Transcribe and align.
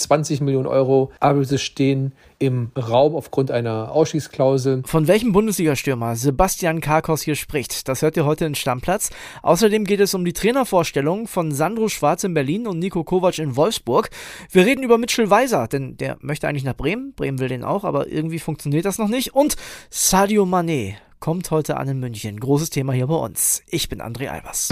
20 0.00 0.40
Millionen 0.40 0.66
Euro 0.66 1.12
Ablöse 1.20 1.58
stehen 1.58 2.12
im 2.38 2.70
Raum 2.76 3.14
aufgrund 3.14 3.50
einer 3.50 3.92
Ausschließklausel. 3.92 4.82
Von 4.86 5.06
welchem 5.06 5.32
Bundesliga-Stürmer 5.32 6.16
Sebastian 6.16 6.80
Karkos 6.80 7.22
hier 7.22 7.34
spricht, 7.34 7.86
das 7.86 8.02
hört 8.02 8.16
ihr 8.16 8.24
heute 8.24 8.46
in 8.46 8.54
Stammplatz. 8.54 9.10
Außerdem 9.42 9.84
geht 9.84 10.00
es 10.00 10.14
um 10.14 10.24
die 10.24 10.32
Trainervorstellung 10.32 11.26
von 11.26 11.52
Sandro 11.52 11.88
Schwarz 11.88 12.24
in 12.24 12.34
Berlin 12.34 12.66
und 12.66 12.78
Nico 12.78 13.04
Kovac 13.04 13.38
in 13.38 13.56
Wolfsburg. 13.56 14.10
Wir 14.50 14.64
reden 14.64 14.82
über 14.82 14.98
Mitchell 14.98 15.30
Weiser, 15.30 15.68
denn 15.68 15.96
der 15.96 16.16
möchte 16.20 16.48
eigentlich 16.48 16.64
nach 16.64 16.76
Bremen. 16.76 17.12
Bremen 17.14 17.38
will 17.38 17.48
den 17.48 17.64
auch, 17.64 17.84
aber 17.84 18.08
irgendwie 18.08 18.38
funktioniert 18.38 18.84
das 18.86 18.98
noch 18.98 19.08
nicht. 19.08 19.34
Und 19.34 19.56
Sadio 19.90 20.44
Mané 20.44 20.94
kommt 21.20 21.50
heute 21.50 21.76
an 21.76 21.88
in 21.88 22.00
München. 22.00 22.40
Großes 22.40 22.70
Thema 22.70 22.94
hier 22.94 23.06
bei 23.06 23.14
uns. 23.14 23.62
Ich 23.66 23.88
bin 23.88 24.00
André 24.00 24.28
Albers. 24.28 24.70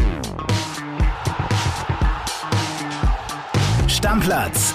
Stammplatz. 3.87 4.75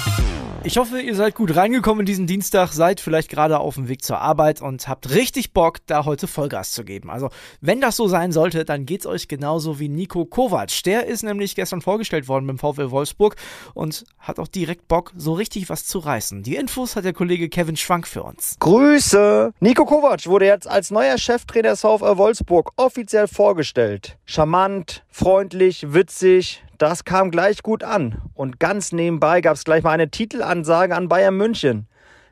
Ich 0.63 0.77
hoffe, 0.77 1.01
ihr 1.01 1.15
seid 1.15 1.33
gut 1.33 1.55
reingekommen 1.55 2.01
in 2.01 2.05
diesen 2.05 2.27
Dienstag, 2.27 2.71
seid 2.71 2.99
vielleicht 2.99 3.29
gerade 3.29 3.59
auf 3.59 3.73
dem 3.75 3.87
Weg 3.87 4.03
zur 4.03 4.19
Arbeit 4.19 4.61
und 4.61 4.87
habt 4.87 5.09
richtig 5.09 5.53
Bock, 5.53 5.79
da 5.87 6.05
heute 6.05 6.27
Vollgas 6.27 6.71
zu 6.71 6.85
geben. 6.85 7.09
Also, 7.09 7.29
wenn 7.61 7.81
das 7.81 7.95
so 7.95 8.07
sein 8.07 8.31
sollte, 8.31 8.63
dann 8.63 8.85
geht's 8.85 9.07
euch 9.07 9.27
genauso 9.27 9.79
wie 9.79 9.89
Nico 9.89 10.23
Kovac. 10.23 10.83
Der 10.85 11.07
ist 11.07 11.23
nämlich 11.23 11.55
gestern 11.55 11.81
vorgestellt 11.81 12.27
worden 12.27 12.45
beim 12.45 12.59
VfL 12.59 12.91
Wolfsburg 12.91 13.37
und 13.73 14.03
hat 14.19 14.37
auch 14.37 14.47
direkt 14.47 14.87
Bock, 14.87 15.13
so 15.17 15.33
richtig 15.33 15.67
was 15.67 15.87
zu 15.87 15.97
reißen. 15.97 16.43
Die 16.43 16.55
Infos 16.55 16.95
hat 16.95 17.05
der 17.05 17.13
Kollege 17.13 17.49
Kevin 17.49 17.75
Schwank 17.75 18.07
für 18.07 18.21
uns. 18.21 18.55
Grüße! 18.59 19.53
Nico 19.61 19.85
Kovac 19.85 20.27
wurde 20.27 20.45
jetzt 20.45 20.67
als 20.67 20.91
neuer 20.91 21.17
Cheftrainer 21.17 21.71
des 21.71 21.81
VfL 21.81 22.17
Wolfsburg 22.17 22.71
offiziell 22.75 23.27
vorgestellt. 23.27 24.19
Charmant, 24.25 25.03
freundlich, 25.09 25.91
witzig, 25.91 26.63
das 26.81 27.05
kam 27.05 27.29
gleich 27.29 27.61
gut 27.61 27.83
an. 27.83 28.21
Und 28.33 28.59
ganz 28.59 28.91
nebenbei 28.91 29.41
gab 29.41 29.55
es 29.55 29.63
gleich 29.63 29.83
mal 29.83 29.91
eine 29.91 30.09
Titelansage 30.09 30.95
an 30.95 31.07
Bayern 31.07 31.37
München. 31.37 31.87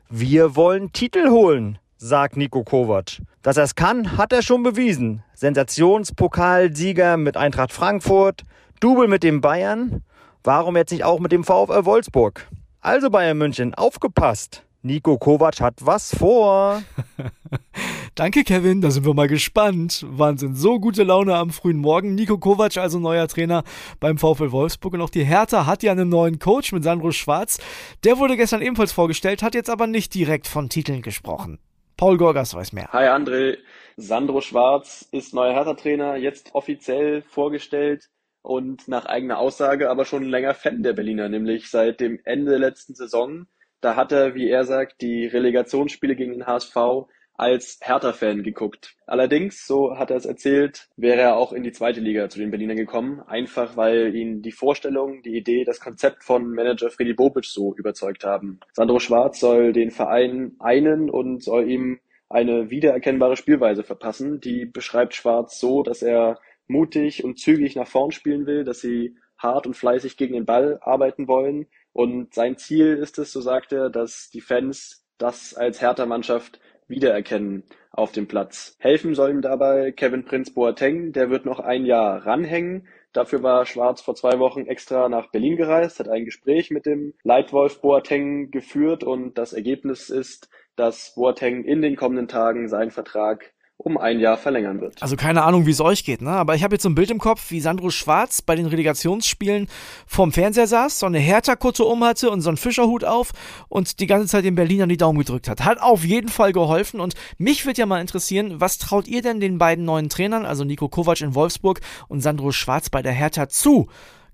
Wir 0.08 0.56
wollen 0.56 0.92
Titel 0.92 1.30
holen, 1.30 1.78
sagt 1.96 2.36
Nico 2.36 2.64
Kovac. 2.64 3.22
Dass 3.42 3.56
er 3.56 3.64
es 3.64 3.76
kann, 3.76 4.16
hat 4.16 4.32
er 4.32 4.42
schon 4.42 4.62
bewiesen. 4.62 5.22
Sensationspokalsieger 5.34 7.16
mit 7.16 7.36
Eintracht 7.36 7.72
Frankfurt, 7.72 8.42
Double 8.80 9.06
mit 9.06 9.22
den 9.22 9.40
Bayern. 9.40 10.02
Warum 10.42 10.76
jetzt 10.76 10.90
nicht 10.90 11.04
auch 11.04 11.20
mit 11.20 11.32
dem 11.32 11.44
VfL 11.44 11.84
Wolfsburg? 11.84 12.48
Also 12.80 13.08
Bayern 13.10 13.38
München, 13.38 13.74
aufgepasst! 13.74 14.64
Nico 14.82 15.18
Kovac 15.18 15.60
hat 15.60 15.74
was 15.80 16.16
vor. 16.16 16.82
Danke, 18.14 18.44
Kevin. 18.44 18.80
Da 18.80 18.90
sind 18.90 19.04
wir 19.04 19.12
mal 19.12 19.28
gespannt. 19.28 20.06
Wahnsinn. 20.08 20.54
So 20.54 20.80
gute 20.80 21.02
Laune 21.02 21.34
am 21.36 21.50
frühen 21.50 21.76
Morgen. 21.76 22.14
Nico 22.14 22.38
Kovac, 22.38 22.78
also 22.78 22.98
neuer 22.98 23.28
Trainer 23.28 23.62
beim 24.00 24.16
VfL 24.16 24.52
Wolfsburg. 24.52 24.94
Und 24.94 25.02
auch 25.02 25.10
die 25.10 25.24
Hertha 25.24 25.66
hat 25.66 25.82
ja 25.82 25.92
einen 25.92 26.08
neuen 26.08 26.38
Coach 26.38 26.72
mit 26.72 26.82
Sandro 26.82 27.12
Schwarz. 27.12 27.58
Der 28.04 28.18
wurde 28.18 28.38
gestern 28.38 28.62
ebenfalls 28.62 28.92
vorgestellt, 28.92 29.42
hat 29.42 29.54
jetzt 29.54 29.68
aber 29.68 29.86
nicht 29.86 30.14
direkt 30.14 30.46
von 30.46 30.70
Titeln 30.70 31.02
gesprochen. 31.02 31.58
Paul 31.98 32.16
Gorgas 32.16 32.54
weiß 32.54 32.72
mehr. 32.72 32.88
Hi 32.90 33.08
André. 33.08 33.58
Sandro 33.98 34.40
Schwarz 34.40 35.06
ist 35.12 35.34
neuer 35.34 35.52
Hertha-Trainer, 35.52 36.16
jetzt 36.16 36.54
offiziell 36.54 37.20
vorgestellt 37.28 38.08
und 38.40 38.88
nach 38.88 39.04
eigener 39.04 39.36
Aussage 39.36 39.90
aber 39.90 40.06
schon 40.06 40.24
länger 40.24 40.54
Fan 40.54 40.82
der 40.82 40.94
Berliner, 40.94 41.28
nämlich 41.28 41.68
seit 41.68 42.00
dem 42.00 42.18
Ende 42.24 42.52
der 42.52 42.60
letzten 42.60 42.94
Saison 42.94 43.46
da 43.80 43.96
hat 43.96 44.12
er, 44.12 44.34
wie 44.34 44.48
er 44.48 44.64
sagt, 44.64 45.00
die 45.00 45.26
Relegationsspiele 45.26 46.16
gegen 46.16 46.32
den 46.32 46.46
HSV 46.46 47.06
als 47.40 47.78
Hertha-Fan 47.80 48.42
geguckt. 48.42 48.96
Allerdings, 49.06 49.66
so 49.66 49.96
hat 49.96 50.10
er 50.10 50.18
es 50.18 50.26
erzählt, 50.26 50.88
wäre 50.96 51.22
er 51.22 51.36
auch 51.36 51.54
in 51.54 51.62
die 51.62 51.72
zweite 51.72 52.00
Liga 52.00 52.28
zu 52.28 52.38
den 52.38 52.50
Berlinern 52.50 52.76
gekommen, 52.76 53.22
einfach 53.26 53.78
weil 53.78 54.14
ihn 54.14 54.42
die 54.42 54.52
Vorstellung, 54.52 55.22
die 55.22 55.38
Idee, 55.38 55.64
das 55.64 55.80
Konzept 55.80 56.22
von 56.22 56.50
Manager 56.50 56.90
Freddy 56.90 57.14
Bobic 57.14 57.46
so 57.46 57.74
überzeugt 57.74 58.24
haben. 58.24 58.60
Sandro 58.74 58.98
Schwarz 58.98 59.40
soll 59.40 59.72
den 59.72 59.90
Verein 59.90 60.52
einen 60.58 61.08
und 61.08 61.42
soll 61.42 61.70
ihm 61.70 62.00
eine 62.28 62.68
wiedererkennbare 62.68 63.36
Spielweise 63.36 63.84
verpassen. 63.84 64.40
Die 64.40 64.66
beschreibt 64.66 65.14
Schwarz 65.14 65.58
so, 65.58 65.82
dass 65.82 66.02
er 66.02 66.38
mutig 66.68 67.24
und 67.24 67.38
zügig 67.38 67.74
nach 67.74 67.88
vorn 67.88 68.12
spielen 68.12 68.44
will, 68.44 68.64
dass 68.64 68.80
sie 68.80 69.16
hart 69.38 69.66
und 69.66 69.74
fleißig 69.74 70.18
gegen 70.18 70.34
den 70.34 70.44
Ball 70.44 70.78
arbeiten 70.82 71.26
wollen 71.26 71.66
und 71.92 72.34
sein 72.34 72.56
Ziel 72.56 72.96
ist 72.96 73.18
es, 73.18 73.32
so 73.32 73.40
sagt 73.40 73.72
er, 73.72 73.90
dass 73.90 74.30
die 74.30 74.40
Fans 74.40 75.04
das 75.18 75.54
als 75.54 75.80
Hertha-Mannschaft 75.80 76.60
wiedererkennen 76.88 77.64
auf 77.90 78.12
dem 78.12 78.26
Platz. 78.26 78.76
Helfen 78.78 79.14
soll 79.14 79.30
ihm 79.30 79.42
dabei 79.42 79.92
Kevin 79.92 80.24
Prinz 80.24 80.52
Boateng, 80.52 81.12
der 81.12 81.30
wird 81.30 81.44
noch 81.44 81.60
ein 81.60 81.84
Jahr 81.84 82.26
ranhängen. 82.26 82.86
Dafür 83.12 83.42
war 83.42 83.66
Schwarz 83.66 84.00
vor 84.00 84.14
zwei 84.14 84.38
Wochen 84.38 84.66
extra 84.66 85.08
nach 85.08 85.30
Berlin 85.30 85.56
gereist, 85.56 85.98
hat 85.98 86.08
ein 86.08 86.24
Gespräch 86.24 86.70
mit 86.70 86.86
dem 86.86 87.14
Leitwolf 87.22 87.80
Boateng 87.80 88.50
geführt 88.50 89.02
und 89.02 89.38
das 89.38 89.52
Ergebnis 89.52 90.10
ist, 90.10 90.48
dass 90.76 91.14
Boateng 91.14 91.64
in 91.64 91.82
den 91.82 91.96
kommenden 91.96 92.28
Tagen 92.28 92.68
seinen 92.68 92.90
Vertrag 92.90 93.52
um 93.82 93.96
ein 93.96 94.20
Jahr 94.20 94.36
verlängern 94.36 94.80
wird. 94.80 95.02
Also 95.02 95.16
keine 95.16 95.42
Ahnung, 95.42 95.66
wie 95.66 95.70
es 95.70 95.80
euch 95.80 96.04
geht, 96.04 96.20
ne? 96.20 96.30
Aber 96.30 96.54
ich 96.54 96.62
habe 96.62 96.74
jetzt 96.74 96.82
so 96.82 96.88
ein 96.88 96.94
Bild 96.94 97.10
im 97.10 97.18
Kopf, 97.18 97.50
wie 97.50 97.60
Sandro 97.60 97.90
Schwarz 97.90 98.42
bei 98.42 98.54
den 98.54 98.66
Relegationsspielen 98.66 99.68
vorm 100.06 100.32
Fernseher 100.32 100.66
saß, 100.66 100.98
so 100.98 101.06
eine 101.06 101.18
Hertha-Kutte 101.18 101.84
um 101.84 102.04
hatte 102.04 102.30
und 102.30 102.42
so 102.42 102.50
einen 102.50 102.58
Fischerhut 102.58 103.04
auf 103.04 103.32
und 103.68 104.00
die 104.00 104.06
ganze 104.06 104.28
Zeit 104.28 104.44
den 104.44 104.54
Berlinern 104.54 104.90
die 104.90 104.98
Daumen 104.98 105.18
gedrückt 105.18 105.48
hat. 105.48 105.64
Hat 105.64 105.80
auf 105.80 106.04
jeden 106.04 106.28
Fall 106.28 106.52
geholfen 106.52 107.00
und 107.00 107.14
mich 107.38 107.64
würde 107.64 107.80
ja 107.80 107.86
mal 107.86 108.00
interessieren, 108.00 108.60
was 108.60 108.78
traut 108.78 109.08
ihr 109.08 109.22
denn 109.22 109.40
den 109.40 109.58
beiden 109.58 109.84
neuen 109.84 110.10
Trainern, 110.10 110.44
also 110.44 110.64
Nico 110.64 110.88
Kovac 110.88 111.22
in 111.22 111.34
Wolfsburg 111.34 111.80
und 112.08 112.20
Sandro 112.20 112.52
Schwarz 112.52 112.90
bei 112.90 113.02
der 113.02 113.12
Hertha 113.12 113.48
zu? 113.48 113.88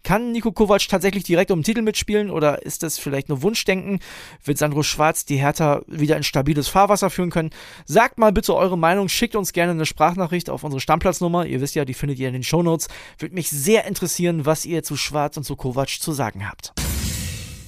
Kann 0.07 0.31
Nico 0.31 0.53
Kovac 0.53 0.87
tatsächlich 0.87 1.25
direkt 1.25 1.51
um 1.51 1.59
den 1.59 1.65
Titel 1.65 1.83
mitspielen 1.83 2.31
oder 2.31 2.63
ist 2.63 2.85
das 2.85 2.97
vielleicht 2.97 3.29
nur 3.29 3.43
Wunschdenken? 3.43 3.99
Wird 4.45 4.57
Sandro 4.57 4.85
Schwarz 4.85 5.25
die 5.25 5.39
Hertha 5.39 5.83
wieder 5.89 6.17
in 6.17 6.23
stabiles 6.23 6.69
Fahrwasser 6.69 7.11
führen 7.11 7.31
können? 7.31 7.51
Sagt 7.87 8.17
mal 8.17 8.31
bitte 8.31 8.55
eure 8.55 8.79
Meinung, 8.79 9.09
schickt 9.09 9.35
uns 9.35 9.53
gerne 9.53 9.73
eine 9.73 9.85
Sprachnachricht 9.85 10.49
auf 10.49 10.63
unsere 10.63 10.79
Stammplatznummer. 10.79 11.47
Ihr 11.47 11.61
wisst 11.61 11.75
ja, 11.75 11.85
die 11.85 11.93
findet 11.93 12.21
ihr 12.21 12.29
in 12.29 12.35
den 12.35 12.45
Shownotes. 12.45 12.87
Würde 13.19 13.35
mich 13.35 13.51
sehr 13.51 13.85
interessieren, 13.87 14.47
was 14.47 14.65
ihr 14.65 14.85
zu 14.85 14.97
Schwarz 14.97 15.37
und 15.39 15.43
zu 15.43 15.57
Kovac 15.57 15.89
zu 15.89 16.13
sagen 16.13 16.49
habt. 16.49 16.73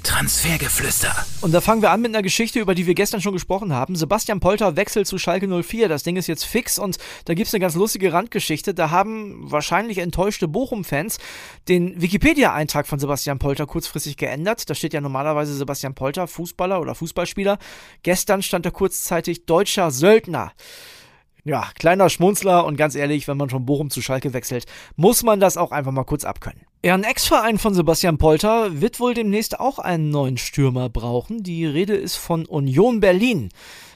Transfergeflüster. 0.03 1.15
Und 1.41 1.53
da 1.53 1.61
fangen 1.61 1.83
wir 1.83 1.91
an 1.91 2.01
mit 2.01 2.15
einer 2.15 2.23
Geschichte, 2.23 2.61
über 2.61 2.75
die 2.75 2.87
wir 2.87 2.95
gestern 2.95 3.21
schon 3.21 3.33
gesprochen 3.33 3.73
haben. 3.73 3.97
Sebastian 3.97 4.41
Polter 4.41 4.77
wechselt 4.77 5.07
zu 5.07 5.19
Schalke 5.19 5.47
04. 5.47 5.89
Das 5.89 6.03
Ding 6.03 6.17
ist 6.17 6.27
jetzt 6.27 6.45
fix 6.45 6.79
und 6.79 6.99
da 7.25 7.35
gibt 7.35 7.49
es 7.49 7.55
eine 7.55 7.61
ganz 7.61 7.75
lustige 7.75 8.13
Randgeschichte. 8.13 8.75
Da 8.75 8.91
haben 8.91 9.51
wahrscheinlich 9.51 9.99
enttäuschte 9.99 10.49
Bochum-Fans 10.49 11.19
den 11.69 12.01
Wikipedia-Eintrag 12.01 12.87
von 12.87 12.99
Sebastian 12.99 13.39
Polter 13.39 13.67
kurzfristig 13.67 14.17
geändert. 14.17 14.69
Da 14.69 14.75
steht 14.75 14.95
ja 14.95 15.01
normalerweise 15.01 15.55
Sebastian 15.55 15.95
Polter, 15.95 16.27
Fußballer 16.27 16.81
oder 16.81 16.95
Fußballspieler. 16.95 17.59
Gestern 18.03 18.43
stand 18.43 18.67
da 18.67 18.71
kurzzeitig 18.71 19.47
deutscher 19.47 19.91
Söldner. 19.91 20.53
Ja, 21.45 21.69
kleiner 21.79 22.11
Schmunzler 22.11 22.65
und 22.67 22.77
ganz 22.77 22.95
ehrlich, 22.95 23.29
wenn 23.29 23.37
man 23.37 23.49
von 23.49 23.65
Bochum 23.65 23.91
zu 23.91 24.03
Schalke 24.03 24.33
wechselt, 24.33 24.67
muss 24.97 25.23
man 25.23 25.41
das 25.41 25.57
auch 25.57 25.71
einfach 25.71 25.93
mal 25.93 26.05
kurz 26.05 26.25
abkönnen. 26.25 26.61
Ja, 26.85 26.95
ein 26.95 27.05
Ex-Verein 27.05 27.59
von 27.59 27.75
Sebastian 27.75 28.19
Polter 28.19 28.81
wird 28.81 29.01
wohl 29.01 29.15
demnächst 29.15 29.59
auch 29.59 29.79
einen 29.79 30.11
neuen 30.11 30.37
Stürmer 30.37 30.89
brauchen. 30.89 31.43
Die 31.43 31.67
Rede 31.67 31.97
ist 31.97 32.17
von 32.17 32.47
Union 32.47 33.01
Berlin. 33.01 33.49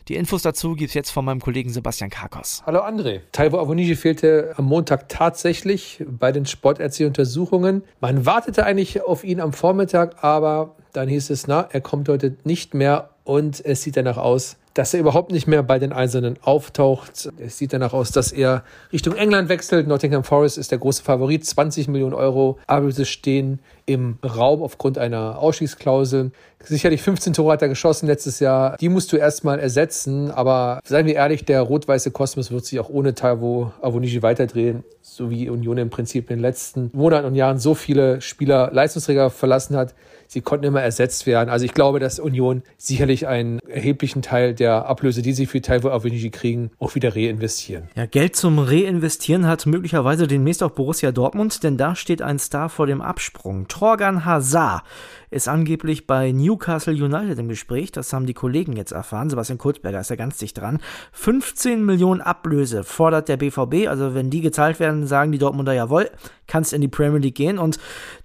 Die 0.08 0.16
Infos 0.16 0.42
dazu 0.42 0.74
gibt 0.74 0.88
es 0.88 0.94
jetzt 0.94 1.10
von 1.10 1.24
meinem 1.24 1.40
Kollegen 1.40 1.70
Sebastian 1.70 2.10
Karkos. 2.10 2.62
Hallo 2.66 2.80
André. 2.80 3.20
Taiwo 3.30 3.58
Avoniji 3.60 3.94
fehlte 3.94 4.52
am 4.56 4.64
Montag 4.64 5.08
tatsächlich 5.08 6.04
bei 6.08 6.32
den 6.32 6.44
Sportärztlichen-Untersuchungen. 6.44 7.84
Man 8.00 8.26
wartete 8.26 8.64
eigentlich 8.66 9.02
auf 9.02 9.22
ihn 9.22 9.40
am 9.40 9.52
Vormittag, 9.52 10.24
aber 10.24 10.74
dann 10.92 11.08
hieß 11.08 11.30
es, 11.30 11.46
na, 11.46 11.68
er 11.70 11.80
kommt 11.80 12.08
heute 12.08 12.36
nicht 12.42 12.74
mehr 12.74 13.10
und 13.22 13.64
es 13.64 13.82
sieht 13.82 13.96
danach 13.96 14.16
aus, 14.16 14.56
dass 14.74 14.94
er 14.94 15.00
überhaupt 15.00 15.32
nicht 15.32 15.46
mehr 15.46 15.62
bei 15.62 15.78
den 15.78 15.92
Eisernen 15.92 16.38
auftaucht. 16.42 17.30
Es 17.38 17.58
sieht 17.58 17.72
danach 17.72 17.92
aus, 17.92 18.10
dass 18.10 18.32
er 18.32 18.64
Richtung 18.92 19.14
England 19.14 19.48
wechselt. 19.48 19.86
Nottingham 19.86 20.24
Forest 20.24 20.58
ist 20.58 20.70
der 20.70 20.78
große 20.78 21.02
Favorit. 21.02 21.44
20 21.44 21.88
Millionen 21.88 22.14
Euro 22.14 22.58
Ablöse 22.66 23.04
stehen 23.04 23.60
im 23.86 24.18
Raum 24.24 24.62
aufgrund 24.62 24.98
einer 24.98 25.38
Ausschließklausel. 25.38 26.32
Sicherlich 26.64 27.02
15 27.02 27.32
Tore 27.32 27.52
hat 27.52 27.62
er 27.62 27.68
geschossen 27.68 28.06
letztes 28.06 28.40
Jahr. 28.40 28.76
Die 28.78 28.88
musst 28.88 29.12
du 29.12 29.16
erstmal 29.16 29.58
ersetzen. 29.58 30.30
Aber 30.30 30.80
seien 30.84 31.06
wir 31.06 31.14
ehrlich, 31.14 31.44
der 31.44 31.62
rot-weiße 31.62 32.10
Kosmos 32.10 32.50
wird 32.50 32.64
sich 32.64 32.80
auch 32.80 32.88
ohne 32.88 33.14
Taiwo 33.14 33.72
Avoniji 33.80 34.22
weiterdrehen. 34.22 34.84
So 35.00 35.30
wie 35.30 35.48
Union 35.48 35.78
im 35.78 35.90
Prinzip 35.90 36.30
in 36.30 36.36
den 36.36 36.42
letzten 36.42 36.90
Monaten 36.92 37.26
und 37.26 37.34
Jahren 37.34 37.58
so 37.58 37.74
viele 37.74 38.20
Spieler 38.20 38.70
Leistungsträger 38.72 39.30
verlassen 39.30 39.76
hat 39.76 39.94
sie 40.32 40.40
konnten 40.40 40.64
immer 40.64 40.80
ersetzt 40.80 41.26
werden. 41.26 41.50
Also 41.50 41.66
ich 41.66 41.74
glaube, 41.74 42.00
dass 42.00 42.18
Union 42.18 42.62
sicherlich 42.78 43.26
einen 43.26 43.58
erheblichen 43.68 44.22
Teil 44.22 44.54
der 44.54 44.86
Ablöse, 44.86 45.20
die 45.20 45.34
sie 45.34 45.44
für 45.44 45.60
Taiwo 45.60 45.90
Avoniji 45.90 46.30
kriegen, 46.30 46.70
auch 46.78 46.94
wieder 46.94 47.14
reinvestieren. 47.14 47.88
Ja, 47.94 48.06
Geld 48.06 48.34
zum 48.34 48.58
Reinvestieren 48.58 49.46
hat 49.46 49.66
möglicherweise 49.66 50.26
demnächst 50.26 50.62
auch 50.62 50.70
Borussia 50.70 51.12
Dortmund, 51.12 51.62
denn 51.62 51.76
da 51.76 51.94
steht 51.94 52.22
ein 52.22 52.38
Star 52.38 52.70
vor 52.70 52.86
dem 52.86 53.02
Absprung. 53.02 53.68
Torgan 53.68 54.24
Hazard 54.24 54.82
ist 55.30 55.48
angeblich 55.48 56.06
bei 56.06 56.32
New 56.32 56.51
Newcastle 56.52 56.92
United 56.92 57.38
im 57.38 57.48
Gespräch. 57.48 57.92
Das 57.92 58.12
haben 58.12 58.26
die 58.26 58.34
Kollegen 58.34 58.76
jetzt 58.76 58.92
erfahren. 58.92 59.30
Sebastian 59.30 59.58
Kurzberger 59.58 60.00
ist 60.00 60.10
ja 60.10 60.16
ganz 60.16 60.36
dicht 60.36 60.58
dran. 60.58 60.80
15 61.12 61.84
Millionen 61.84 62.20
Ablöse 62.20 62.84
fordert 62.84 63.28
der 63.28 63.38
BVB. 63.38 63.88
Also 63.88 64.14
wenn 64.14 64.28
die 64.28 64.42
gezahlt 64.42 64.78
werden, 64.78 65.06
sagen 65.06 65.32
die 65.32 65.38
Dortmunder 65.38 65.72
jawohl, 65.72 66.10
kannst 66.46 66.74
in 66.74 66.82
die 66.82 66.88
Premier 66.88 67.20
League 67.20 67.36
gehen. 67.36 67.58
Und 67.58 67.78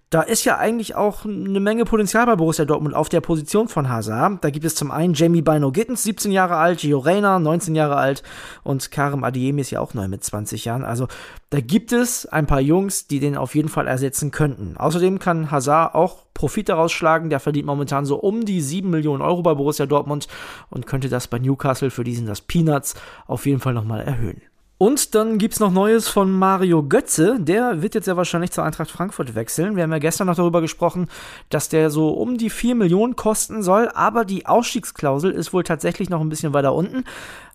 da 0.10 0.22
ist 0.22 0.46
ja 0.46 0.58
eigentlich 0.58 0.96
auch 0.96 1.26
eine 1.26 1.60
Menge 1.60 1.84
Potenzial 1.84 2.26
bei 2.26 2.38
Borussia 2.38 2.64
Dortmund 2.64 2.96
auf 2.96 3.10
der 3.10 3.20
Position 3.20 3.68
von 3.68 3.90
Hazard. 3.90 4.42
Da 4.42 4.50
gibt 4.50 4.66
es 4.66 4.76
zum 4.76 4.90
einen 4.90 5.14
Jamie 5.14 5.42
Bino 5.42 5.72
Gittens, 5.72 6.04
17 6.04 6.32
Jahre 6.32 6.56
alt, 6.56 6.80
Gio 6.80 7.00
Reyna, 7.00 7.40
19 7.40 7.76
Jahre 7.76 7.98
alt 7.98 8.24
und 8.64 8.90
Karim 8.90 9.26
Adiemi 9.26 9.62
ist 9.62 9.72
ja 9.72 9.82
auch 9.82 9.94
neu 9.94 10.08
mit 10.08 10.24
20 10.24 10.64
Jahren. 10.64 10.86
Also 10.86 11.08
da 11.50 11.60
gibt 11.60 11.92
es 11.92 12.26
ein 12.26 12.48
paar 12.48 12.62
Jungs, 12.62 13.08
die 13.08 13.20
den 13.20 13.36
auf 13.36 13.54
jeden 13.54 13.68
Fall 13.68 13.88
ersetzen 13.88 14.32
könnten. 14.32 14.78
Außerdem 14.78 15.20
kann 15.20 15.52
Hazard 15.52 15.94
auch 15.94 16.24
Profit 16.34 16.70
daraus 16.70 16.94
schlagen. 16.94 17.30
Der 17.30 17.42
verdient 17.42 17.66
momentan 17.66 18.06
so 18.06 18.16
um 18.16 18.46
die 18.46 18.62
7 18.62 18.90
Millionen 18.90 19.22
Euro 19.22 19.42
bei 19.42 19.56
Borussia 19.56 19.88
Dortmund 19.88 20.30
und 20.70 20.88
könnte 20.88 21.10
das 21.10 21.28
bei 21.28 21.40
Newcastle, 21.40 21.90
für 21.90 22.06
diesen 22.06 22.28
das 22.28 22.40
Peanuts, 22.40 22.96
auf 23.26 23.46
jeden 23.46 23.60
Fall 23.60 23.74
nochmal 23.74 24.02
erhöhen. 24.02 24.42
Und 24.80 25.16
dann 25.16 25.40
gibt's 25.40 25.60
noch 25.60 25.72
Neues 25.72 26.08
von 26.08 26.32
Mario 26.32 26.84
Götze. 26.84 27.38
Der 27.40 27.82
wird 27.82 27.96
jetzt 27.96 28.06
ja 28.06 28.16
wahrscheinlich 28.16 28.52
zur 28.52 28.64
Eintracht 28.64 28.92
Frankfurt 28.92 29.34
wechseln. 29.34 29.76
Wir 29.76 29.82
haben 29.82 29.92
ja 29.92 29.98
gestern 29.98 30.28
noch 30.28 30.36
darüber 30.36 30.62
gesprochen, 30.62 31.08
dass 31.50 31.68
der 31.68 31.90
so 31.90 32.10
um 32.10 32.38
die 32.38 32.52
4 32.52 32.76
Millionen 32.76 33.16
kosten 33.16 33.64
soll, 33.64 33.90
aber 33.96 34.24
die 34.24 34.46
Ausstiegsklausel 34.46 35.32
ist 35.32 35.52
wohl 35.52 35.64
tatsächlich 35.64 36.12
noch 36.12 36.22
ein 36.22 36.30
bisschen 36.30 36.54
weiter 36.54 36.76
unten. 36.76 37.06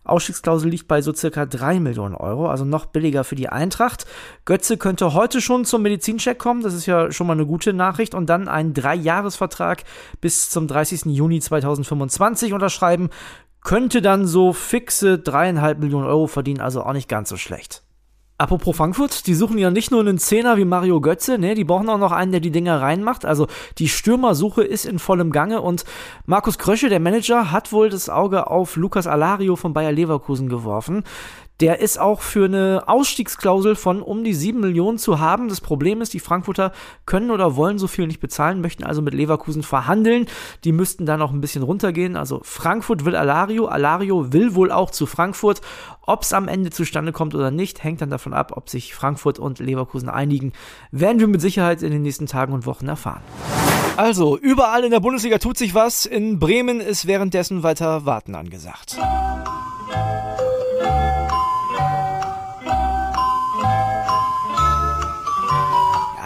Ausstiegsklausel 0.03 0.69
liegt 0.69 0.89
bei 0.89 1.01
so 1.01 1.13
circa 1.13 1.45
3 1.45 1.79
Millionen 1.79 2.15
Euro, 2.15 2.49
also 2.49 2.65
noch 2.65 2.87
billiger 2.87 3.23
für 3.23 3.35
die 3.35 3.47
Eintracht. 3.47 4.05
Götze 4.43 4.75
könnte 4.77 5.13
heute 5.13 5.39
schon 5.39 5.63
zum 5.63 5.81
Medizincheck 5.81 6.37
kommen, 6.37 6.61
das 6.61 6.73
ist 6.73 6.87
ja 6.87 7.09
schon 7.13 7.27
mal 7.27 7.33
eine 7.33 7.45
gute 7.45 7.71
Nachricht, 7.71 8.15
und 8.15 8.25
dann 8.25 8.49
einen 8.49 8.73
Dreijahresvertrag 8.73 9.85
bis 10.19 10.49
zum 10.49 10.67
30. 10.67 11.05
Juni 11.05 11.39
2025 11.39 12.51
unterschreiben 12.51 13.11
könnte 13.63 14.01
dann 14.01 14.25
so 14.25 14.53
fixe 14.53 15.19
dreieinhalb 15.19 15.79
Millionen 15.79 16.07
Euro 16.07 16.27
verdienen, 16.27 16.61
also 16.61 16.83
auch 16.83 16.93
nicht 16.93 17.09
ganz 17.09 17.29
so 17.29 17.37
schlecht. 17.37 17.83
Apropos 18.39 18.75
Frankfurt, 18.75 19.27
die 19.27 19.35
suchen 19.35 19.59
ja 19.59 19.69
nicht 19.69 19.91
nur 19.91 20.01
einen 20.01 20.17
Zehner 20.17 20.57
wie 20.57 20.65
Mario 20.65 20.99
Götze, 20.99 21.37
ne, 21.37 21.53
die 21.53 21.63
brauchen 21.63 21.87
auch 21.87 21.99
noch 21.99 22.11
einen, 22.11 22.31
der 22.31 22.41
die 22.41 22.51
Dinger 22.51 22.81
reinmacht. 22.81 23.25
Also 23.25 23.47
die 23.77 23.87
Stürmersuche 23.87 24.63
ist 24.63 24.85
in 24.85 24.97
vollem 24.97 25.31
Gange 25.31 25.61
und 25.61 25.85
Markus 26.25 26.57
Krösche, 26.57 26.89
der 26.89 26.99
Manager, 26.99 27.51
hat 27.51 27.71
wohl 27.71 27.89
das 27.89 28.09
Auge 28.09 28.47
auf 28.47 28.75
Lukas 28.75 29.05
Alario 29.05 29.55
von 29.55 29.73
Bayer 29.73 29.91
Leverkusen 29.91 30.49
geworfen. 30.49 31.03
Der 31.59 31.79
ist 31.79 31.99
auch 31.99 32.21
für 32.21 32.45
eine 32.45 32.83
Ausstiegsklausel 32.87 33.75
von 33.75 34.01
um 34.01 34.23
die 34.23 34.33
7 34.33 34.59
Millionen 34.59 34.97
zu 34.97 35.19
haben. 35.19 35.49
Das 35.49 35.61
Problem 35.61 36.01
ist, 36.01 36.13
die 36.13 36.19
Frankfurter 36.19 36.71
können 37.05 37.29
oder 37.29 37.55
wollen 37.55 37.77
so 37.77 37.87
viel 37.87 38.07
nicht 38.07 38.19
bezahlen, 38.19 38.59
möchten 38.61 38.83
also 38.83 39.01
mit 39.01 39.13
Leverkusen 39.13 39.61
verhandeln. 39.61 40.25
Die 40.63 40.71
müssten 40.71 41.05
da 41.05 41.15
noch 41.15 41.31
ein 41.31 41.41
bisschen 41.41 41.63
runtergehen. 41.63 42.15
Also 42.17 42.41
Frankfurt 42.43 43.05
will 43.05 43.15
Alario, 43.15 43.67
Alario 43.67 44.33
will 44.33 44.55
wohl 44.55 44.71
auch 44.71 44.89
zu 44.89 45.05
Frankfurt. 45.05 45.61
Ob 46.01 46.23
es 46.23 46.33
am 46.33 46.47
Ende 46.47 46.71
zustande 46.71 47.11
kommt 47.11 47.35
oder 47.35 47.51
nicht, 47.51 47.83
hängt 47.83 48.01
dann 48.01 48.09
davon 48.09 48.33
ab, 48.33 48.53
ob 48.55 48.69
sich 48.69 48.95
Frankfurt 48.95 49.37
und 49.37 49.59
Leverkusen 49.59 50.09
einigen. 50.09 50.53
Werden 50.91 51.19
wir 51.19 51.27
mit 51.27 51.39
Sicherheit 51.39 51.83
in 51.83 51.91
den 51.91 52.01
nächsten 52.01 52.25
Tagen 52.25 52.53
und 52.53 52.65
Wochen 52.65 52.87
erfahren. 52.87 53.21
Also, 53.95 54.37
überall 54.39 54.83
in 54.83 54.91
der 54.91 54.99
Bundesliga 54.99 55.37
tut 55.37 55.57
sich 55.57 55.75
was. 55.75 56.07
In 56.07 56.39
Bremen 56.39 56.81
ist 56.81 57.05
währenddessen 57.05 57.61
weiter 57.61 58.05
Warten 58.05 58.33
angesagt. 58.33 58.97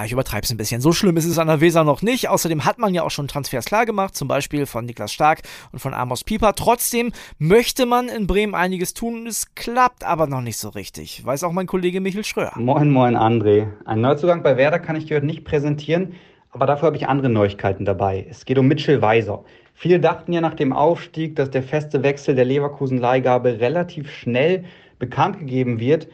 Ich 0.07 0.13
übertreibe 0.13 0.43
es 0.43 0.51
ein 0.51 0.57
bisschen. 0.57 0.81
So 0.81 0.91
schlimm 0.91 1.15
ist 1.17 1.25
es 1.25 1.37
an 1.37 1.47
der 1.47 1.61
Weser 1.61 1.83
noch 1.83 2.01
nicht. 2.01 2.29
Außerdem 2.29 2.65
hat 2.65 2.79
man 2.79 2.93
ja 2.93 3.03
auch 3.03 3.11
schon 3.11 3.27
Transfers 3.27 3.65
klar 3.65 3.85
gemacht, 3.85 4.15
zum 4.15 4.27
Beispiel 4.27 4.65
von 4.65 4.85
Niklas 4.85 5.13
Stark 5.13 5.41
und 5.71 5.79
von 5.79 5.93
Amos 5.93 6.23
Pieper. 6.23 6.55
Trotzdem 6.55 7.11
möchte 7.37 7.85
man 7.85 8.09
in 8.09 8.25
Bremen 8.25 8.55
einiges 8.55 8.93
tun 8.93 9.27
es 9.27 9.53
klappt 9.55 10.03
aber 10.03 10.27
noch 10.27 10.41
nicht 10.41 10.57
so 10.57 10.69
richtig. 10.69 11.25
Weiß 11.25 11.43
auch 11.43 11.51
mein 11.51 11.67
Kollege 11.67 11.99
Michael 11.99 12.23
Schröer. 12.23 12.53
Moin, 12.55 12.89
moin, 12.89 13.15
André. 13.15 13.67
Ein 13.85 14.01
Neuzugang 14.01 14.41
bei 14.41 14.57
Werder 14.57 14.79
kann 14.79 14.95
ich 14.95 15.11
heute 15.11 15.25
nicht 15.25 15.43
präsentieren, 15.43 16.13
aber 16.51 16.65
dafür 16.65 16.87
habe 16.87 16.97
ich 16.97 17.07
andere 17.07 17.29
Neuigkeiten 17.29 17.85
dabei. 17.85 18.25
Es 18.29 18.45
geht 18.45 18.57
um 18.57 18.67
Mitchell 18.67 19.01
Weiser. 19.01 19.43
Viele 19.73 19.99
dachten 19.99 20.33
ja 20.33 20.41
nach 20.41 20.55
dem 20.55 20.73
Aufstieg, 20.73 21.35
dass 21.35 21.51
der 21.51 21.61
feste 21.61 22.01
Wechsel 22.03 22.35
der 22.35 22.45
Leverkusen-Leihgabe 22.45 23.59
relativ 23.59 24.09
schnell 24.09 24.63
bekannt 24.97 25.39
gegeben 25.39 25.79
wird. 25.79 26.07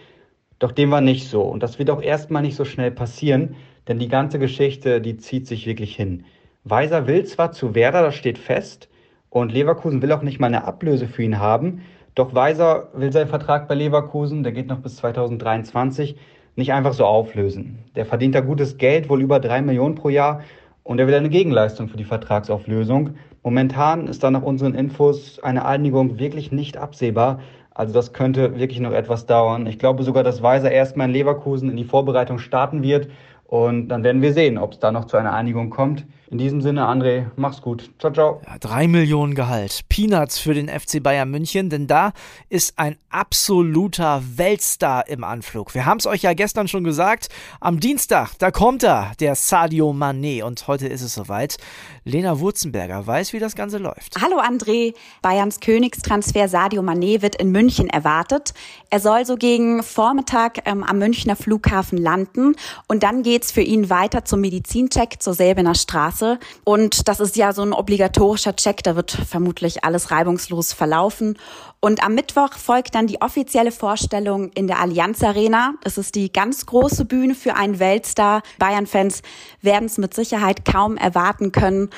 Doch 0.60 0.72
dem 0.72 0.92
war 0.92 1.02
nicht 1.02 1.30
so. 1.30 1.44
Und 1.44 1.62
das 1.62 1.80
wird 1.80 1.90
auch 1.90 2.02
erstmal 2.02 2.42
nicht 2.42 2.56
so 2.56 2.66
schnell 2.66 2.92
passieren. 2.92 3.56
Denn 3.88 4.00
die 4.00 4.08
ganze 4.08 4.40
Geschichte, 4.40 5.02
die 5.02 5.18
zieht 5.18 5.48
sich 5.48 5.66
wirklich 5.66 5.96
hin. 5.96 6.26
Weiser 6.64 7.08
will 7.08 7.26
zwar 7.26 7.52
zu 7.52 7.76
Werder, 7.76 8.02
das 8.02 8.16
steht 8.16 8.38
fest, 8.38 8.90
und 9.30 9.52
Leverkusen 9.52 10.02
will 10.02 10.12
auch 10.12 10.22
nicht 10.22 10.40
mal 10.40 10.48
eine 10.48 10.66
Ablöse 10.66 11.08
für 11.08 11.24
ihn 11.24 11.40
haben. 11.40 11.82
Doch 12.16 12.34
Weiser 12.36 12.90
will 12.94 13.12
seinen 13.12 13.28
Vertrag 13.28 13.68
bei 13.68 13.76
Leverkusen, 13.76 14.44
der 14.44 14.52
geht 14.52 14.68
noch 14.68 14.80
bis 14.80 14.98
2023, 14.98 16.16
nicht 16.56 16.72
einfach 16.72 16.94
so 16.94 17.06
auflösen. 17.06 17.80
Der 17.96 18.06
verdient 18.06 18.36
da 18.36 18.42
gutes 18.42 18.78
Geld, 18.78 19.10
wohl 19.10 19.22
über 19.22 19.40
drei 19.40 19.62
Millionen 19.62 19.96
pro 19.96 20.10
Jahr, 20.10 20.42
und 20.84 21.00
er 21.00 21.08
will 21.08 21.16
eine 21.16 21.30
Gegenleistung 21.30 21.88
für 21.88 21.98
die 21.98 22.04
Vertragsauflösung. 22.04 23.12
Momentan 23.42 24.08
ist 24.08 24.24
da 24.24 24.32
nach 24.32 24.44
unseren 24.44 24.76
Infos 24.76 25.40
eine 25.40 25.66
Einigung 25.66 26.20
wirklich 26.20 26.52
nicht 26.52 26.78
absehbar. 26.78 27.40
Also 27.74 27.94
das 27.94 28.14
könnte 28.14 28.60
wirklich 28.60 28.80
noch 28.80 28.92
etwas 28.92 29.26
dauern. 29.26 29.66
Ich 29.66 29.80
glaube 29.80 30.04
sogar, 30.04 30.24
dass 30.24 30.44
Weiser 30.44 30.72
erstmal 30.72 31.08
in 31.08 31.14
Leverkusen 31.14 31.70
in 31.70 31.78
die 31.78 31.86
Vorbereitung 31.86 32.38
starten 32.38 32.84
wird 32.84 33.08
und 33.54 33.90
dann 33.90 34.04
werden 34.04 34.24
wir 34.24 34.34
sehen, 34.34 34.58
ob 34.58 34.72
es 34.72 34.80
da 34.80 34.92
noch 34.92 35.06
zu 35.06 35.16
einer 35.16 35.34
Einigung 35.34 35.70
kommt. 35.70 36.08
In 36.34 36.40
diesem 36.40 36.62
Sinne, 36.62 36.88
André, 36.88 37.28
mach's 37.36 37.62
gut. 37.62 37.92
Ciao, 38.00 38.12
ciao. 38.12 38.42
Ja, 38.48 38.58
drei 38.58 38.88
Millionen 38.88 39.36
Gehalt. 39.36 39.82
Peanuts 39.88 40.40
für 40.40 40.56
den 40.56 40.68
FC 40.68 41.04
Bayern 41.04 41.30
München, 41.30 41.70
denn 41.70 41.86
da 41.86 42.12
ist 42.50 42.80
ein 42.80 42.98
absoluter 43.12 44.24
Weltstar 44.36 45.08
im 45.08 45.24
Anflug. 45.24 45.76
Wir 45.76 45.86
haben 45.86 46.00
es 46.00 46.08
euch 46.08 46.24
ja 46.24 46.34
gestern 46.34 46.68
schon 46.68 46.84
gesagt. 46.84 47.28
Am 47.60 47.80
Dienstag, 47.80 48.32
da 48.40 48.50
kommt 48.50 48.82
er, 48.82 49.12
der 49.20 49.36
Sadio 49.36 49.92
Mané. 49.92 50.44
Und 50.44 50.68
heute 50.68 50.88
ist 50.88 51.04
es 51.04 51.14
soweit. 51.14 51.58
Lena 52.04 52.40
Wurzenberger 52.40 53.06
weiß, 53.06 53.32
wie 53.34 53.40
das 53.40 53.56
Ganze 53.56 53.78
läuft. 53.78 54.20
Hallo 54.20 54.40
André. 54.40 54.96
Bayerns 55.22 55.60
Königstransfer 55.60 56.48
Sadio 56.48 56.82
Mané 56.82 57.22
wird 57.22 57.36
in 57.36 57.52
München 57.52 57.92
erwartet. 57.92 58.56
Er 58.90 59.00
soll 59.00 59.28
so 59.28 59.36
gegen 59.36 59.84
Vormittag 59.84 60.64
ähm, 60.66 60.84
am 60.84 60.98
Münchner 60.98 61.36
Flughafen 61.36 62.00
landen. 62.00 62.56
Und 62.88 63.04
dann 63.04 63.22
geht's 63.22 63.52
für 63.52 63.62
ihn 63.62 63.92
weiter 63.92 64.26
zum 64.26 64.42
Medizincheck 64.42 65.22
zur 65.22 65.36
Selbener 65.36 65.76
Straße. 65.76 66.23
Straße. 66.24 66.40
Und 66.64 67.08
das 67.08 67.20
ist 67.20 67.36
ja 67.36 67.54
so 67.54 67.62
ein 67.62 67.74
obligatorischer 67.74 68.56
Check, 68.56 68.84
da 68.84 68.96
wird 68.96 69.12
vermutlich 69.12 69.84
alles 69.84 70.12
reibungslos 70.12 70.74
verlaufen. 70.74 71.38
Und 71.80 72.04
am 72.04 72.16
Mittwoch 72.16 72.54
folgt 72.54 72.96
dann 72.96 73.08
die 73.08 73.22
offizielle 73.22 73.72
Vorstellung 73.72 74.52
in 74.54 74.68
der 74.68 74.80
Allianz 74.80 75.22
Arena. 75.22 75.74
Das 75.84 75.98
ist 75.98 76.16
die 76.16 76.32
ganz 76.32 76.66
große 76.66 77.06
Bühne 77.06 77.36
für 77.36 77.56
einen 77.56 77.80
Weltstar. 77.80 78.42
Bayern-Fans 78.58 79.22
werden 79.62 79.86
es 79.86 79.98
mit 79.98 80.14
Sicherheit 80.14 80.64
kaum 80.64 80.96
erwarten 80.96 81.52
können 81.52 81.90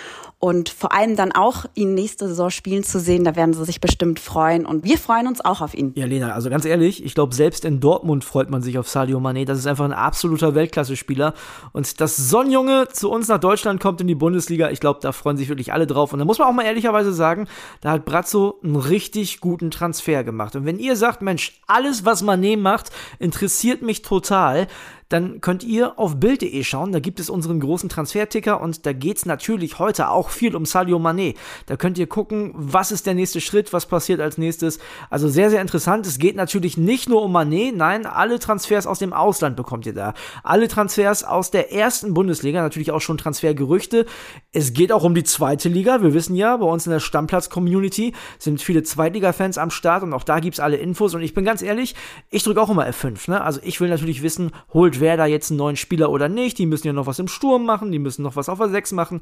und 0.45 0.69
vor 0.69 0.93
allem 0.93 1.15
dann 1.15 1.31
auch 1.31 1.65
ihn 1.73 1.95
nächste 1.95 2.27
Saison 2.27 2.51
spielen 2.51 2.83
zu 2.83 2.99
sehen, 2.99 3.23
da 3.23 3.35
werden 3.35 3.55
sie 3.55 3.65
sich 3.65 3.81
bestimmt 3.81 4.19
freuen 4.19 4.67
und 4.67 4.83
wir 4.83 4.99
freuen 4.99 5.25
uns 5.25 5.43
auch 5.43 5.59
auf 5.59 5.73
ihn. 5.73 5.91
Ja, 5.95 6.05
Lena, 6.05 6.33
also 6.33 6.51
ganz 6.51 6.65
ehrlich, 6.65 7.03
ich 7.03 7.15
glaube, 7.15 7.33
selbst 7.33 7.65
in 7.65 7.79
Dortmund 7.79 8.23
freut 8.23 8.51
man 8.51 8.61
sich 8.61 8.77
auf 8.77 8.87
Sadio 8.87 9.17
Mané. 9.17 9.45
Das 9.45 9.57
ist 9.57 9.65
einfach 9.65 9.85
ein 9.85 9.91
absoluter 9.91 10.53
Weltklasse-Spieler 10.53 11.33
und 11.73 11.99
dass 11.99 12.15
so 12.15 12.41
ein 12.41 12.51
Junge 12.51 12.89
zu 12.93 13.09
uns 13.09 13.27
nach 13.27 13.39
Deutschland 13.39 13.81
kommt 13.81 14.01
in 14.01 14.07
die 14.07 14.13
Bundesliga, 14.13 14.69
ich 14.69 14.79
glaube, 14.79 14.99
da 15.01 15.13
freuen 15.13 15.35
sich 15.35 15.49
wirklich 15.49 15.73
alle 15.73 15.87
drauf 15.87 16.13
und 16.13 16.19
da 16.19 16.25
muss 16.25 16.37
man 16.37 16.47
auch 16.47 16.53
mal 16.53 16.65
ehrlicherweise 16.65 17.11
sagen, 17.11 17.47
da 17.81 17.89
hat 17.89 18.05
Brazzo 18.05 18.59
einen 18.63 18.75
richtig 18.75 19.39
guten 19.39 19.71
Transfer 19.71 20.23
gemacht 20.23 20.55
und 20.55 20.65
wenn 20.65 20.77
ihr 20.77 20.95
sagt, 20.95 21.23
Mensch, 21.23 21.59
alles, 21.65 22.05
was 22.05 22.23
Mané 22.23 22.55
macht, 22.55 22.91
interessiert 23.17 23.81
mich 23.81 24.03
total, 24.03 24.67
dann 25.09 25.41
könnt 25.41 25.63
ihr 25.63 25.99
auf 25.99 26.19
Bild.de 26.19 26.63
schauen. 26.63 26.91
Da 26.91 26.99
gibt 26.99 27.19
es 27.19 27.29
unseren 27.29 27.59
großen 27.59 27.89
Transferticker 27.89 28.59
und 28.61 28.85
da 28.85 28.93
geht 28.93 29.17
es 29.17 29.25
natürlich 29.25 29.77
heute 29.77 30.09
auch 30.09 30.29
viel 30.29 30.55
um 30.55 30.65
Sadio 30.65 30.97
Mané. 30.97 31.35
Da 31.67 31.75
könnt 31.75 31.97
ihr 31.97 32.07
gucken, 32.07 32.51
was 32.55 32.91
ist 32.91 33.05
der 33.05 33.13
nächste 33.13 33.41
Schritt, 33.41 33.73
was 33.73 33.85
passiert 33.85 34.19
als 34.19 34.37
nächstes. 34.37 34.79
Also 35.09 35.29
sehr, 35.29 35.49
sehr 35.49 35.61
interessant. 35.61 36.07
Es 36.07 36.17
geht 36.17 36.35
natürlich 36.35 36.77
nicht 36.77 37.07
nur 37.07 37.21
um 37.21 37.35
Mané, 37.35 37.71
nein, 37.73 38.05
alle 38.05 38.39
Transfers 38.39 38.87
aus 38.87 38.99
dem 38.99 39.13
Ausland 39.13 39.55
bekommt 39.55 39.85
ihr 39.85 39.93
da. 39.93 40.13
Alle 40.43 40.67
Transfers 40.67 41.23
aus 41.23 41.51
der 41.51 41.71
ersten 41.71 42.13
Bundesliga, 42.13 42.61
natürlich 42.61 42.91
auch 42.91 43.01
schon 43.01 43.17
Transfergerüchte. 43.17 44.05
Es 44.51 44.73
geht 44.73 44.91
auch 44.91 45.03
um 45.03 45.13
die 45.13 45.23
zweite 45.23 45.69
Liga. 45.69 46.01
Wir 46.01 46.13
wissen 46.13 46.35
ja, 46.35 46.57
bei 46.57 46.65
uns 46.65 46.87
in 46.87 46.91
der 46.91 46.99
Stammplatz-Community 46.99 48.13
sind 48.39 48.61
viele 48.61 48.83
Zweitliga-Fans 48.83 49.57
am 49.57 49.69
Start 49.69 50.03
und 50.03 50.13
auch 50.13 50.23
da 50.23 50.39
gibt 50.39 50.55
es 50.55 50.59
alle 50.59 50.77
Infos. 50.77 51.13
Und 51.13 51.21
ich 51.21 51.33
bin 51.33 51.45
ganz 51.45 51.61
ehrlich, 51.61 51.95
ich 52.29 52.43
drücke 52.43 52.61
auch 52.61 52.69
immer 52.69 52.87
F5. 52.87 53.29
Ne? 53.29 53.41
Also 53.41 53.59
ich 53.63 53.79
will 53.79 53.89
natürlich 53.89 54.23
wissen, 54.23 54.51
holt 54.73 54.94
holt 54.95 55.01
Werder 55.01 55.25
jetzt 55.25 55.51
einen 55.51 55.57
neuen 55.57 55.75
Spieler 55.75 56.09
oder 56.09 56.29
nicht. 56.29 56.57
Die 56.57 56.65
müssen 56.65 56.87
ja 56.87 56.93
noch 56.93 57.07
was 57.07 57.19
im 57.19 57.27
Sturm 57.27 57.65
machen, 57.65 57.91
die 57.91 57.99
müssen 57.99 58.23
noch 58.23 58.35
was 58.35 58.49
auf 58.49 58.57
der 58.57 58.69
6 58.69 58.93
machen. 58.93 59.21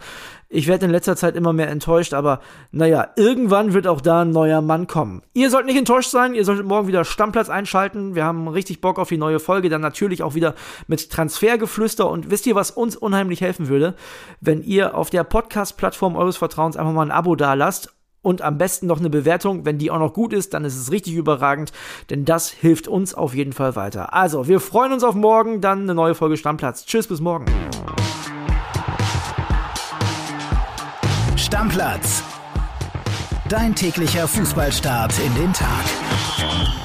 Ich 0.50 0.68
werde 0.68 0.86
in 0.86 0.92
letzter 0.92 1.16
Zeit 1.16 1.36
immer 1.36 1.54
mehr 1.54 1.70
enttäuscht, 1.70 2.14
aber 2.14 2.40
naja, 2.72 3.10
irgendwann 3.16 3.74
wird 3.74 3.88
auch 3.88 4.02
da 4.02 4.22
ein 4.22 4.32
neuer 4.32 4.62
Mann 4.62 4.88
kommen. 4.88 5.22
Ihr 5.34 5.50
sollt 5.50 5.66
nicht 5.66 5.78
enttäuscht 5.78 6.10
sein, 6.10 6.34
ihr 6.34 6.46
solltet 6.46 6.66
morgen 6.66 6.88
wieder 6.88 7.06
Stammplatz 7.06 7.50
einschalten. 7.50 8.16
Wir 8.16 8.24
haben 8.24 8.48
richtig 8.48 8.82
Bock 8.82 9.00
auf 9.00 9.10
die 9.10 9.18
neue 9.18 9.40
Folge, 9.40 9.70
dann 9.70 9.82
natürlich 9.82 10.24
auch 10.24 10.36
wieder 10.36 10.56
mit 10.88 11.10
Transfergeflüster 11.10 12.10
und 12.10 12.30
wisst 12.30 12.46
ihr, 12.48 12.56
was 12.56 12.72
uns 12.72 12.96
unheimlich 12.96 13.42
helfen 13.42 13.68
würde? 13.68 13.96
Wenn 14.42 14.64
ihr 14.64 14.96
auf 14.96 15.10
der 15.10 15.24
Podcast-Plattform 15.24 16.16
eures 16.16 16.38
Vertrauens 16.38 16.78
einfach 16.78 16.94
mal 16.94 17.04
ein 17.04 17.12
Abo 17.12 17.36
da 17.36 17.54
lasst 17.54 17.94
und 18.24 18.42
am 18.42 18.58
besten 18.58 18.88
noch 18.88 19.00
eine 19.00 19.12
Bewertung. 19.12 19.66
Wenn 19.66 19.78
die 19.78 19.92
auch 19.92 20.00
noch 20.00 20.14
gut 20.14 20.34
ist, 20.34 20.56
dann 20.56 20.66
ist 20.66 20.76
es 20.76 20.92
richtig 20.92 21.14
überragend, 21.14 21.72
denn 22.10 22.26
das 22.26 22.50
hilft 22.50 22.88
uns 22.88 23.14
auf 23.14 23.36
jeden 23.36 23.54
Fall 23.54 23.76
weiter. 23.76 24.14
Also, 24.14 24.48
wir 24.48 24.60
freuen 24.60 24.94
uns 24.94 25.04
auf 25.04 25.14
morgen, 25.14 25.62
dann 25.62 25.84
eine 25.84 25.94
neue 25.94 26.16
Folge 26.16 26.38
Stammplatz. 26.38 26.88
Tschüss, 26.88 27.06
bis 27.06 27.22
morgen. 27.22 27.46
Stammplatz. 31.36 32.24
Dein 33.50 33.76
täglicher 33.76 34.28
Fußballstart 34.28 35.14
in 35.20 35.36
den 35.36 35.54
Tag. 35.54 36.83